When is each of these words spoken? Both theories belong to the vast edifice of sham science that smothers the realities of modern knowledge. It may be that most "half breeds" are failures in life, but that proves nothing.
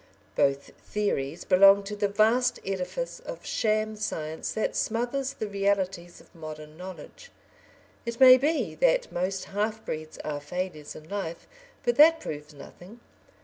Both 0.35 0.71
theories 0.81 1.45
belong 1.45 1.83
to 1.83 1.95
the 1.95 2.07
vast 2.07 2.59
edifice 2.65 3.19
of 3.19 3.45
sham 3.45 3.95
science 3.95 4.51
that 4.53 4.75
smothers 4.75 5.33
the 5.33 5.45
realities 5.47 6.19
of 6.19 6.33
modern 6.33 6.75
knowledge. 6.75 7.29
It 8.03 8.19
may 8.19 8.39
be 8.39 8.73
that 8.73 9.11
most 9.11 9.43
"half 9.53 9.85
breeds" 9.85 10.17
are 10.25 10.39
failures 10.41 10.95
in 10.95 11.07
life, 11.07 11.45
but 11.83 11.97
that 11.97 12.19
proves 12.19 12.51
nothing. 12.51 12.99